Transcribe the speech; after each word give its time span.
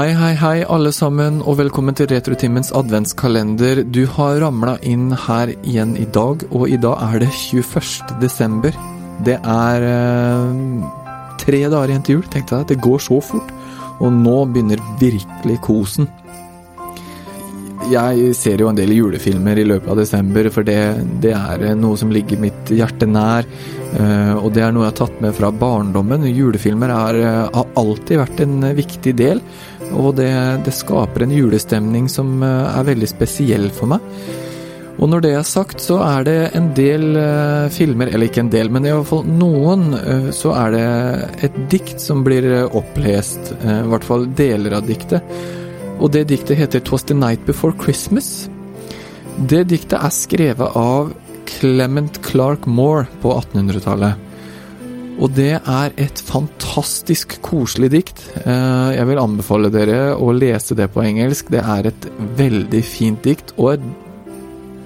Hei, 0.00 0.14
hei, 0.16 0.32
hei, 0.40 0.58
alle 0.64 0.94
sammen, 0.96 1.42
og 1.44 1.58
velkommen 1.58 1.92
til 1.92 2.06
Retrotimens 2.08 2.70
adventskalender. 2.72 3.82
Du 3.84 4.06
har 4.08 4.38
ramla 4.40 4.78
inn 4.88 5.10
her 5.26 5.50
igjen 5.52 5.90
i 6.00 6.06
dag, 6.08 6.40
og 6.56 6.70
i 6.72 6.78
dag 6.80 7.02
er 7.04 7.20
det 7.20 7.28
21. 7.28 8.14
desember. 8.22 8.78
Det 9.26 9.34
er 9.36 9.84
eh, 9.90 10.86
tre 11.42 11.60
dager 11.66 11.92
igjen 11.92 12.06
til 12.06 12.16
jul, 12.16 12.30
tenkte 12.32 12.62
jeg. 12.62 12.70
Det 12.70 12.78
går 12.80 13.04
så 13.10 13.20
fort. 13.20 13.52
Og 14.00 14.16
nå 14.22 14.38
begynner 14.54 14.80
virkelig 15.02 15.58
kosen. 15.66 16.08
Jeg 17.90 18.30
ser 18.38 18.62
jo 18.62 18.70
en 18.70 18.78
del 18.78 18.94
julefilmer 18.94 19.60
i 19.60 19.66
løpet 19.66 19.90
av 19.90 20.00
desember, 20.00 20.48
for 20.54 20.64
det, 20.64 20.78
det 21.20 21.34
er 21.36 21.74
noe 21.76 21.98
som 22.00 22.12
ligger 22.14 22.40
mitt 22.40 22.72
hjerte 22.72 23.08
nær. 23.10 23.44
eh, 24.00 24.32
og 24.32 24.48
det 24.56 24.64
er 24.64 24.72
noe 24.72 24.86
jeg 24.86 24.94
har 24.94 25.00
tatt 25.02 25.20
med 25.20 25.36
fra 25.36 25.52
barndommen. 25.52 26.24
Julefilmer 26.30 26.88
er, 26.88 27.20
eh, 27.20 27.50
har 27.52 27.76
alltid 27.84 28.22
vært 28.22 28.40
en 28.46 28.64
viktig 28.80 29.14
del. 29.20 29.44
Og 29.96 30.14
det, 30.18 30.30
det 30.66 30.74
skaper 30.74 31.24
en 31.24 31.34
julestemning 31.34 32.06
som 32.10 32.38
eh, 32.46 32.78
er 32.78 32.86
veldig 32.92 33.08
spesiell 33.10 33.68
for 33.74 33.90
meg. 33.90 34.04
Og 35.00 35.08
når 35.08 35.22
det 35.24 35.30
er 35.32 35.46
sagt, 35.48 35.80
så 35.80 35.96
er 36.04 36.26
det 36.26 36.36
en 36.58 36.66
del 36.76 37.14
uh, 37.16 37.70
filmer, 37.72 38.10
eller 38.10 38.28
ikke 38.28 38.42
en 38.42 38.50
del, 38.52 38.68
men 38.68 38.84
i 38.84 38.90
hvert 38.92 39.08
fall 39.08 39.22
noen, 39.24 39.94
uh, 39.96 40.28
så 40.34 40.52
er 40.60 40.74
det 40.74 40.82
et 41.48 41.56
dikt 41.72 42.02
som 42.04 42.20
blir 42.26 42.44
opplest. 42.66 43.54
uh, 43.62 43.78
I 43.78 43.88
hvert 43.94 44.04
fall 44.04 44.28
deler 44.36 44.76
av 44.76 44.84
diktet. 44.84 45.24
Og 46.00 46.12
det 46.12 46.26
diktet 46.28 46.60
heter 46.60 46.84
'Twas 46.84 47.08
the 47.08 47.16
Night 47.16 47.46
Before 47.48 47.72
Christmas'. 47.72 48.50
Det 49.40 49.64
diktet 49.72 49.96
er 49.96 50.12
skrevet 50.12 50.76
av 50.76 51.14
Clement 51.48 52.20
Clark 52.22 52.66
Moore 52.66 53.06
på 53.22 53.32
1800-tallet. 53.40 54.29
Og 55.18 55.32
det 55.36 55.56
er 55.58 55.96
et 56.00 56.20
fantastisk 56.24 57.38
koselig 57.44 57.90
dikt. 57.92 58.22
Eh, 58.44 58.90
Jeg 58.96 59.06
vil 59.08 59.20
anbefale 59.20 59.70
dere 59.72 60.14
å 60.14 60.30
lese 60.32 60.76
det 60.78 60.90
på 60.94 61.02
engelsk. 61.02 61.50
Det 61.50 61.60
er 61.60 61.90
et 61.90 62.06
veldig 62.38 62.82
fint 62.84 63.22
dikt, 63.22 63.52
og 63.58 63.74
en 63.74 63.92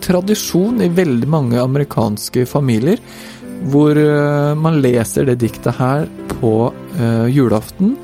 tradisjon 0.05 0.83
i 0.84 0.91
veldig 0.92 1.28
mange 1.33 1.61
amerikanske 1.62 2.45
familier 2.47 3.00
hvor 3.70 3.97
eh, 3.97 4.52
man 4.58 4.80
leser 4.83 5.25
det 5.25 5.39
diktet 5.41 5.78
her 5.78 6.08
på 6.34 6.72
eh, 6.98 7.27
julaften. 7.33 7.95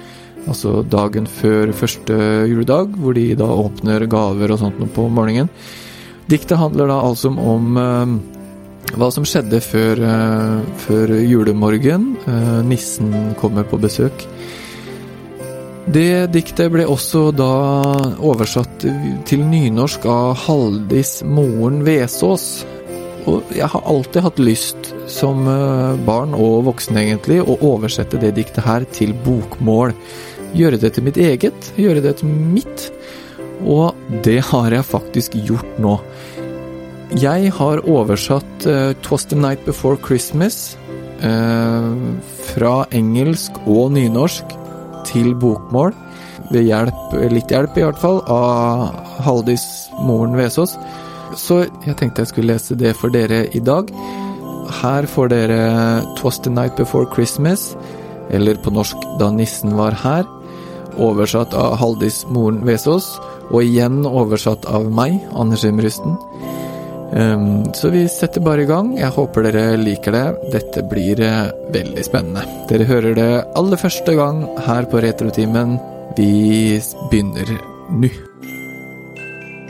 Altså 0.49 0.81
dagen 0.89 1.27
før 1.29 1.73
første 1.77 2.17
juledag, 2.49 2.95
hvor 2.97 3.15
de 3.15 3.35
da 3.37 3.45
åpner 3.45 4.07
gaver 4.09 4.55
og 4.55 4.63
sånt 4.63 4.81
på 4.95 5.09
morgenen. 5.13 5.51
Diktet 6.31 6.61
handler 6.61 6.89
da 6.89 7.01
altså 7.03 7.33
om 7.35 7.77
hva 8.99 9.11
som 9.13 9.27
skjedde 9.27 9.61
før, 9.63 10.01
eh, 10.03 10.63
før 10.87 11.15
julemorgen. 11.21 12.17
Eh, 12.27 12.63
nissen 12.67 13.35
kommer 13.41 13.65
på 13.65 13.79
besøk. 13.81 14.27
Det 15.91 16.31
diktet 16.31 16.71
ble 16.71 16.85
også 16.87 17.35
da 17.35 17.53
oversatt 18.21 18.85
til 19.27 19.41
nynorsk 19.41 20.05
av 20.07 20.37
Haldis 20.37 21.23
Moren 21.25 21.83
Vesaas. 21.85 22.65
Og 23.27 23.43
jeg 23.55 23.69
har 23.69 23.83
alltid 23.85 24.23
hatt 24.23 24.39
lyst, 24.39 24.95
som 25.07 25.47
eh, 25.49 25.97
barn 26.07 26.35
og 26.35 26.65
voksen 26.71 26.97
egentlig, 26.97 27.41
å 27.43 27.59
oversette 27.61 28.21
det 28.21 28.35
diktet 28.35 28.65
her 28.65 28.87
til 28.93 29.15
bokmål. 29.25 29.95
Gjøre 30.57 30.81
det 30.81 30.95
til 30.95 31.07
mitt 31.07 31.17
eget, 31.21 31.73
gjøre 31.77 32.03
det 32.03 32.17
til 32.21 32.29
mitt. 32.29 32.91
Og 33.61 33.95
det 34.25 34.41
har 34.51 34.71
jeg 34.73 34.89
faktisk 34.89 35.37
gjort 35.47 35.79
nå. 35.79 35.99
Jeg 37.19 37.51
har 37.57 37.81
oversatt 37.91 38.67
uh, 38.71 38.95
'Twas 39.03 39.25
the 39.27 39.37
Night 39.37 39.65
Before 39.67 39.97
Christmas' 39.99 40.77
uh, 41.19 41.91
fra 42.55 42.87
engelsk 42.95 43.51
og 43.67 43.93
nynorsk 43.93 44.45
til 45.05 45.35
bokmål. 45.35 45.91
Ved 46.53 46.69
hjelp, 46.69 47.17
litt 47.35 47.51
hjelp 47.51 47.75
i 47.79 47.83
hvert 47.83 47.99
fall, 47.99 48.23
av 48.31 48.95
Haldis 49.27 49.91
Moren 50.07 50.39
Vesaas. 50.39 50.77
Så 51.35 51.65
jeg 51.87 51.97
tenkte 51.99 52.23
jeg 52.23 52.31
skulle 52.31 52.55
lese 52.55 52.79
det 52.79 52.95
for 52.99 53.11
dere 53.11 53.49
i 53.55 53.59
dag. 53.59 53.91
Her 54.81 55.07
får 55.07 55.35
dere 55.35 55.61
'Twas 56.15 56.39
the 56.39 56.51
Night 56.51 56.77
Before 56.77 57.11
Christmas', 57.11 57.75
eller 58.31 58.55
på 58.55 58.71
norsk 58.71 58.97
'Da 59.19 59.31
nissen 59.31 59.75
var 59.77 59.99
her'. 59.99 60.31
Oversatt 60.99 61.55
av 61.55 61.77
Haldis 61.77 62.25
Moren 62.29 62.63
Vesaas, 62.67 63.19
og 63.51 63.65
igjen 63.65 64.07
oversatt 64.07 64.65
av 64.67 64.87
meg, 64.93 65.19
Anders 65.35 65.65
Imrusten. 65.65 66.17
Um, 67.11 67.73
så 67.75 67.91
vi 67.91 68.05
setter 68.09 68.43
bare 68.45 68.63
i 68.63 68.69
gang. 68.69 68.93
Jeg 68.99 69.11
håper 69.17 69.49
dere 69.49 69.79
liker 69.81 70.15
det. 70.15 70.27
Dette 70.55 70.85
blir 70.87 71.19
eh, 71.27 71.51
veldig 71.75 72.05
spennende. 72.07 72.45
Dere 72.71 72.87
hører 72.87 73.17
det 73.19 73.31
aller 73.59 73.81
første 73.81 74.15
gang 74.15 74.45
her 74.67 74.87
på 74.91 75.03
Retrotimen. 75.03 75.79
Vi 76.19 76.79
begynner 77.11 77.55
nå. 77.91 78.11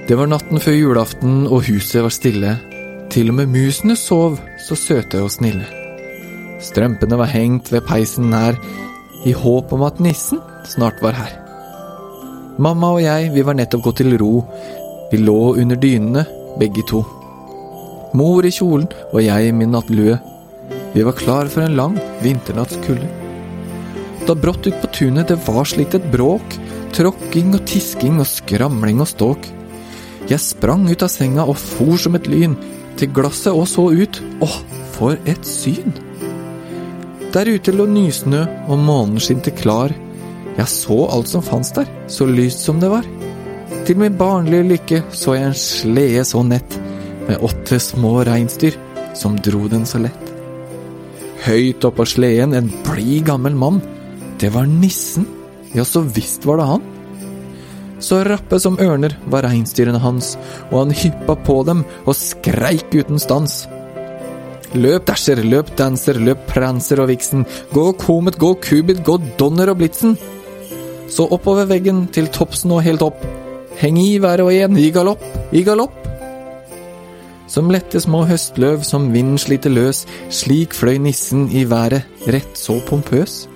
Det 0.09 0.19
var 0.19 0.29
natten 0.29 0.61
før 0.61 0.75
julaften, 0.75 1.45
og 1.47 1.65
huset 1.69 2.03
var 2.05 2.13
stille. 2.13 2.57
Til 3.11 3.31
og 3.31 3.39
med 3.39 3.53
musene 3.53 3.97
sov, 3.97 4.41
så 4.67 4.77
søte 4.77 5.23
og 5.23 5.31
snille. 5.33 5.65
Strømpene 6.61 7.17
var 7.17 7.31
hengt 7.33 7.71
ved 7.73 7.87
peisen 7.89 8.29
nær, 8.33 8.59
i 9.25 9.33
håp 9.37 9.73
om 9.77 9.85
at 9.87 10.01
nissen 10.01 10.41
snart 10.69 11.01
var 11.05 11.17
her. 11.17 11.33
Mamma 12.61 12.93
og 12.97 13.03
jeg, 13.05 13.31
vi 13.33 13.45
var 13.45 13.57
nettopp 13.57 13.87
gått 13.87 14.03
til 14.03 14.19
ro. 14.21 14.43
Vi 15.13 15.21
lå 15.21 15.39
under 15.55 15.81
dynene, 15.81 16.27
begge 16.61 16.85
to. 16.89 17.05
Mor 18.17 18.47
i 18.47 18.51
kjolen 18.51 18.89
og 19.13 19.21
jeg 19.23 19.49
i 19.49 19.55
min 19.55 19.71
nattlue. 19.71 20.17
Vi 20.95 21.05
var 21.07 21.19
klar 21.19 21.51
for 21.53 21.63
en 21.63 21.77
lang 21.79 21.97
vinternattskulde. 22.25 23.07
Da 24.27 24.35
brått 24.35 24.67
ut 24.67 24.81
på 24.83 24.91
tunet 24.97 25.31
det 25.31 25.39
var 25.47 25.69
slikt 25.69 25.95
et 25.95 26.11
bråk, 26.13 26.57
tråkking 26.97 27.55
og 27.55 27.65
tisking 27.71 28.19
og 28.19 28.29
skramling 28.29 29.01
og 29.03 29.09
ståk. 29.13 29.47
Jeg 30.31 30.43
sprang 30.43 30.89
ut 30.91 31.07
av 31.07 31.11
senga 31.11 31.47
og 31.47 31.57
for 31.59 31.97
som 32.03 32.19
et 32.19 32.29
lyn, 32.31 32.59
til 32.99 33.15
glasset 33.15 33.55
og 33.55 33.67
så 33.71 33.87
ut. 33.95 34.21
Åh, 34.43 34.59
for 34.97 35.17
et 35.31 35.47
syn! 35.47 35.95
Der 37.31 37.47
ute 37.47 37.71
lå 37.71 37.87
nysnø, 37.87 38.43
og 38.67 38.79
månen 38.83 39.23
skinte 39.23 39.55
klar. 39.55 39.95
Jeg 40.59 40.67
så 40.67 41.05
alt 41.15 41.31
som 41.31 41.47
fantes 41.47 41.73
der, 41.79 41.87
så 42.11 42.27
lyst 42.27 42.67
som 42.67 42.83
det 42.83 42.91
var. 42.91 43.07
Til 43.87 44.03
min 44.03 44.19
barnlige 44.19 44.67
lykke 44.67 45.03
så 45.15 45.39
jeg 45.39 45.53
en 45.53 45.57
slede 45.57 46.25
så 46.27 46.43
nett, 46.43 46.75
med 47.31 47.45
åtte 47.47 47.79
små 47.81 48.25
reinsdyr 48.27 48.75
som 49.15 49.37
dro 49.45 49.69
den 49.71 49.87
så 49.87 50.01
lett. 50.03 50.31
Høyt 51.47 51.85
oppå 51.87 52.05
sleden 52.09 52.57
en 52.59 52.71
blid 52.85 53.29
gammel 53.29 53.55
mann. 53.57 53.79
Det 54.41 54.51
var 54.55 54.67
nissen. 54.67 55.29
Ja, 55.73 55.85
så 55.87 56.03
visst 56.03 56.45
var 56.49 56.59
det 56.59 56.67
han. 56.73 56.89
Så 58.01 58.23
rappe 58.25 58.59
som 58.59 58.81
ørner 58.81 59.15
var 59.31 59.45
reinsdyrene 59.47 60.01
hans, 60.03 60.33
og 60.73 60.79
han 60.81 60.95
hyppa 60.97 61.37
på 61.47 61.61
dem 61.69 61.85
og 62.07 62.17
skreik 62.17 62.91
uten 62.97 63.21
stans. 63.23 63.63
Løp 64.75 65.07
dasher, 65.07 65.43
løp 65.45 65.71
danser, 65.79 66.19
løp 66.19 66.47
pranser 66.51 67.03
og 67.03 67.11
viksen, 67.13 67.45
gå 67.77 67.91
komet, 68.01 68.41
gå 68.41 68.55
kubit, 68.65 69.05
gå 69.07 69.21
donner 69.39 69.71
og 69.71 69.83
blitsen. 69.83 70.17
Så 71.11 71.29
oppover 71.31 71.69
veggen 71.71 72.07
til 72.15 72.31
toppsen 72.33 72.73
og 72.75 72.85
helt 72.87 73.05
opp. 73.07 73.23
Heng 73.81 73.99
i 74.01 74.17
hver 74.23 74.43
og 74.47 74.55
en, 74.55 74.79
i 74.79 74.91
galopp, 74.95 75.23
i 75.55 75.63
galopp. 75.67 76.10
Som 77.51 77.71
lette 77.75 77.99
små 77.99 78.23
høstløv 78.31 78.85
som 78.87 79.09
vinden 79.11 79.39
sliter 79.43 79.73
løs, 79.75 80.05
slik 80.31 80.75
fløy 80.77 81.01
nissen 81.03 81.49
i 81.51 81.65
været, 81.67 82.07
rett 82.31 82.55
så 82.55 82.77
pompøs. 82.87 83.49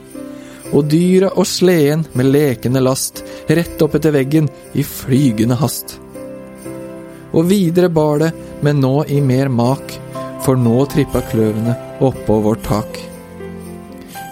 Og 0.75 0.89
dyra 0.91 1.29
og 1.39 1.47
sleden 1.47 2.03
med 2.19 2.27
lekende 2.35 2.83
last, 2.83 3.23
rett 3.47 3.83
opp 3.85 3.95
etter 3.95 4.17
veggen 4.17 4.49
i 4.75 4.83
flygende 4.83 5.55
hast. 5.61 6.01
Og 7.35 7.47
videre 7.47 7.91
bar 7.91 8.19
det, 8.23 8.33
men 8.67 8.83
nå 8.83 9.05
i 9.15 9.21
mer 9.23 9.51
mak, 9.53 9.95
for 10.43 10.59
nå 10.59 10.75
trippa 10.91 11.23
kløvene 11.31 11.77
oppå 12.03 12.41
vårt 12.43 12.65
tak. 12.67 12.99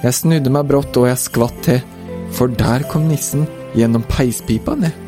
Jeg 0.02 0.18
snudde 0.18 0.50
meg 0.50 0.66
brått 0.66 0.98
og 0.98 1.06
jeg 1.06 1.22
skvatt 1.22 1.60
til, 1.68 1.78
for 2.34 2.50
der 2.50 2.82
kom 2.90 3.06
nissen 3.06 3.46
gjennom 3.78 4.02
peispipa 4.10 4.74
ned. 4.74 4.98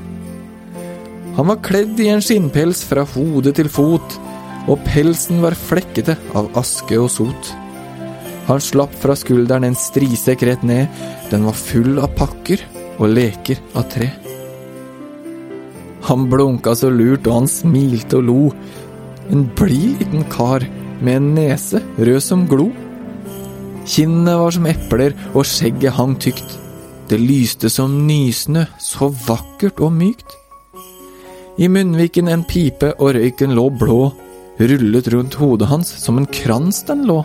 Han 1.34 1.50
var 1.50 1.62
kledd 1.66 1.98
i 1.98 2.12
en 2.14 2.22
skinnpels 2.22 2.84
fra 2.86 3.02
hode 3.16 3.50
til 3.56 3.66
fot, 3.72 4.14
og 4.70 4.80
pelsen 4.86 5.42
var 5.44 5.56
flekkete 5.58 6.16
av 6.36 6.50
aske 6.58 6.98
og 7.00 7.10
sot. 7.12 7.52
Han 8.48 8.60
slapp 8.60 8.92
fra 9.00 9.16
skulderen 9.16 9.64
en 9.68 9.78
strisekk 9.78 10.44
rett 10.48 10.64
ned, 10.66 10.88
den 11.30 11.46
var 11.48 11.56
full 11.56 11.98
av 12.00 12.12
pakker 12.18 12.64
og 12.98 13.10
leker 13.12 13.60
av 13.74 13.88
tre. 13.92 14.10
Han 16.04 16.26
blunka 16.28 16.74
så 16.76 16.90
lurt, 16.92 17.24
og 17.26 17.38
han 17.38 17.48
smilte 17.48 18.18
og 18.20 18.26
lo. 18.28 18.40
En 19.32 19.46
blid 19.56 20.02
liten 20.02 20.26
kar 20.32 20.66
med 21.00 21.16
en 21.16 21.30
nese 21.38 21.80
rød 21.96 22.20
som 22.20 22.44
glo. 22.48 22.68
Kinnene 23.88 24.36
var 24.40 24.52
som 24.52 24.68
epler, 24.68 25.16
og 25.32 25.48
skjegget 25.48 25.96
hang 25.96 26.18
tykt. 26.20 26.58
Det 27.08 27.20
lyste 27.20 27.70
som 27.72 28.02
nysnø, 28.08 28.66
så 28.80 29.08
vakkert 29.26 29.80
og 29.80 29.92
mykt. 29.96 30.28
I 31.56 31.70
munnviken 31.72 32.28
en 32.28 32.44
pipe, 32.44 32.92
og 32.98 33.14
røyken 33.16 33.56
lå 33.56 33.70
blå, 33.72 34.12
rullet 34.58 35.08
rundt 35.08 35.34
hodet 35.40 35.68
hans 35.68 35.90
som 36.00 36.18
en 36.18 36.26
krans 36.30 36.82
den 36.88 37.06
lå. 37.08 37.22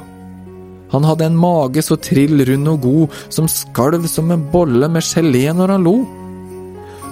Han 0.90 1.06
hadde 1.06 1.28
en 1.30 1.38
mage 1.38 1.84
så 1.86 2.00
trill 2.02 2.42
rund 2.46 2.72
og 2.72 2.82
god, 2.82 3.18
som 3.30 3.50
skalv 3.52 4.08
som 4.10 4.32
en 4.34 4.48
bolle 4.54 4.90
med 4.90 5.06
gelé 5.06 5.46
når 5.54 5.76
han 5.76 5.86
lo. 5.86 5.98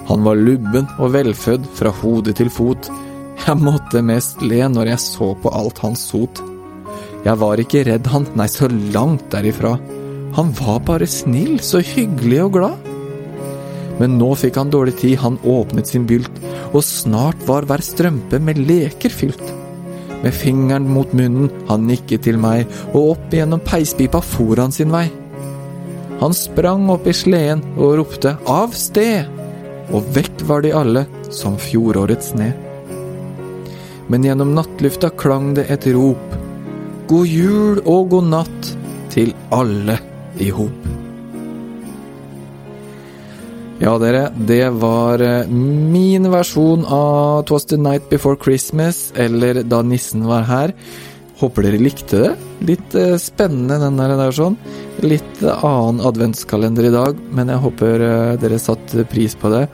Han 0.08 0.24
var 0.26 0.40
lubben 0.40 0.88
og 0.98 1.12
velfødd 1.14 1.68
fra 1.78 1.92
hode 2.00 2.34
til 2.34 2.50
fot. 2.50 2.88
Jeg 3.44 3.60
måtte 3.60 4.02
mest 4.02 4.42
le 4.42 4.64
når 4.66 4.94
jeg 4.94 5.04
så 5.04 5.30
på 5.38 5.52
alt 5.54 5.78
hans 5.84 6.02
sot. 6.10 6.42
Jeg 7.26 7.38
var 7.38 7.60
ikke 7.60 7.84
redd 7.86 8.08
han, 8.10 8.26
nei, 8.38 8.48
så 8.50 8.70
langt 8.94 9.28
derifra. 9.30 9.76
Han 10.38 10.50
var 10.58 10.82
bare 10.86 11.06
snill, 11.06 11.58
så 11.62 11.82
hyggelig 11.84 12.42
og 12.46 12.52
glad. 12.56 12.90
Men 13.98 14.18
nå 14.18 14.32
fikk 14.38 14.58
han 14.58 14.70
dårlig 14.70 14.96
tid, 15.00 15.16
han 15.22 15.38
åpnet 15.46 15.90
sin 15.90 16.06
bylt, 16.08 16.34
og 16.72 16.84
snart 16.86 17.40
var 17.46 17.66
hver 17.66 17.82
strømpe 17.84 18.38
med 18.42 18.60
leker 18.62 19.12
fylt. 19.12 19.54
Med 20.22 20.34
fingeren 20.34 20.88
mot 20.90 21.12
munnen, 21.14 21.50
han 21.68 21.86
nikket 21.86 22.24
til 22.26 22.38
meg, 22.42 22.66
og 22.92 23.14
opp 23.14 23.34
gjennom 23.34 23.62
peispipa 23.64 24.20
for 24.24 24.58
han 24.58 24.74
sin 24.74 24.90
vei. 24.94 25.06
Han 26.18 26.34
sprang 26.34 26.88
opp 26.90 27.06
i 27.06 27.14
sleden 27.14 27.62
og 27.76 27.98
ropte 28.00 28.34
av 28.50 28.74
sted, 28.74 29.28
og 29.94 30.08
vekk 30.16 30.42
var 30.48 30.64
de 30.64 30.74
alle 30.74 31.04
som 31.30 31.54
fjorårets 31.60 32.32
sne. 32.32 32.50
Men 34.08 34.24
gjennom 34.26 34.54
nattlufta 34.56 35.12
klang 35.20 35.52
det 35.54 35.68
et 35.70 35.86
rop, 35.94 36.34
god 37.08 37.26
jul 37.28 37.80
og 37.84 38.10
god 38.14 38.30
natt 38.34 38.74
til 39.14 39.34
alle 39.54 40.00
i 40.42 40.50
hop. 40.54 40.77
Ja, 43.88 43.94
dere, 43.96 44.26
det 44.36 44.66
var 44.82 45.22
eh, 45.24 45.48
min 45.48 46.26
versjon 46.28 46.82
av 46.84 47.46
Twas 47.48 47.64
the 47.64 47.78
Night 47.80 48.10
Before 48.10 48.36
Christmas, 48.36 49.14
eller 49.16 49.62
Da 49.64 49.78
nissen 49.80 50.26
var 50.28 50.44
her. 50.44 50.74
Håper 51.40 51.64
dere 51.64 51.80
likte 51.80 52.20
det. 52.20 52.32
Litt 52.68 52.96
eh, 52.98 53.14
spennende, 53.16 53.78
den 53.80 53.96
der, 53.96 54.26
sånn. 54.36 54.58
Litt 55.00 55.40
annen 55.40 56.02
adventskalender 56.04 56.90
i 56.90 56.92
dag, 56.92 57.22
men 57.32 57.48
jeg 57.48 57.64
håper 57.64 58.04
eh, 58.10 58.34
dere 58.42 58.60
satte 58.60 59.06
pris 59.08 59.38
på 59.40 59.54
det. 59.56 59.64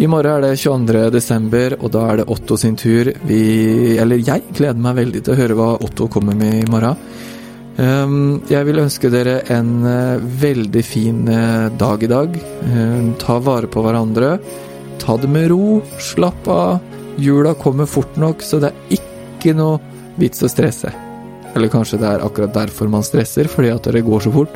I 0.00 0.08
morgen 0.08 0.38
er 0.38 0.46
det 0.46 0.56
22. 0.64 1.04
desember, 1.12 1.76
og 1.82 1.92
da 1.92 2.08
er 2.08 2.22
det 2.22 2.28
Otto 2.32 2.56
sin 2.56 2.80
tur. 2.80 3.12
Vi, 3.28 3.42
eller 4.00 4.24
jeg, 4.24 4.48
gleder 4.56 4.80
meg 4.88 5.02
veldig 5.02 5.20
til 5.20 5.36
å 5.36 5.40
høre 5.42 5.60
hva 5.60 5.70
Otto 5.84 6.08
kommer 6.08 6.38
med 6.38 6.62
i 6.62 6.70
morgen. 6.72 6.96
Ehm, 7.74 8.42
jeg 8.46 8.68
vil 8.68 8.78
ønske 8.84 9.10
dere 9.10 9.40
en 9.50 9.82
eh, 9.88 10.22
veldig 10.42 10.82
fin 10.86 11.24
eh, 11.26 11.70
dag 11.74 12.02
i 12.06 12.10
dag. 12.10 12.36
Ehm, 12.70 13.14
ta 13.18 13.40
vare 13.42 13.70
på 13.70 13.82
hverandre. 13.82 14.36
Ta 15.02 15.16
det 15.18 15.30
med 15.30 15.48
ro. 15.50 15.80
Slapp 15.98 16.46
av. 16.48 16.78
Jula 17.18 17.54
kommer 17.58 17.90
fort 17.90 18.14
nok, 18.18 18.42
så 18.42 18.60
det 18.62 18.70
er 18.70 18.98
ikke 18.98 19.56
noe 19.58 19.80
vits 20.18 20.42
å 20.42 20.50
stresse. 20.50 20.92
Eller 21.54 21.70
kanskje 21.70 21.98
det 22.02 22.08
er 22.10 22.22
akkurat 22.26 22.54
derfor 22.54 22.90
man 22.90 23.06
stresser, 23.06 23.50
fordi 23.50 23.70
at 23.74 23.86
det 23.94 24.02
går 24.06 24.24
så 24.24 24.32
fort. 24.34 24.54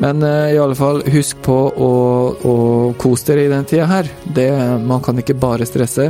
Men 0.00 0.24
uh, 0.24 0.48
i 0.48 0.56
alle 0.56 0.76
fall, 0.78 1.02
husk 1.12 1.42
på 1.44 1.56
å, 1.68 1.90
å 2.32 2.54
kose 2.96 3.28
dere 3.28 3.44
i 3.44 3.52
den 3.52 3.68
tida 3.68 3.84
her. 3.90 4.08
Det, 4.24 4.48
man 4.88 5.04
kan 5.04 5.20
ikke 5.20 5.36
bare 5.36 5.68
stresse. 5.68 6.08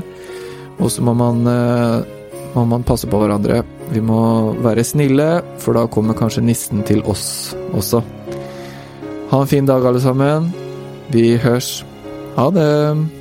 Og 0.79 0.95
så 0.95 1.03
må 1.03 1.17
må 1.19 2.65
man 2.71 2.87
passe 2.87 3.11
på 3.11 3.19
hverandre. 3.19 3.65
Vi 3.91 4.01
må 4.01 4.53
være 4.63 4.85
snille, 4.87 5.29
for 5.59 5.75
da 5.75 5.87
kommer 5.91 6.15
kanskje 6.15 6.45
nissen 6.47 6.85
til 6.87 7.03
oss 7.11 7.55
også. 7.75 8.03
Ha 9.31 9.41
en 9.41 9.51
fin 9.51 9.67
dag, 9.67 9.87
alle 9.87 10.01
sammen. 10.03 10.53
Vi 11.11 11.37
hørs. 11.43 11.81
Ha 12.37 12.51
det. 12.55 13.20